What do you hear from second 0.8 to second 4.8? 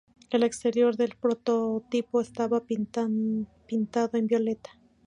del prototipo estaba pintado en violeta.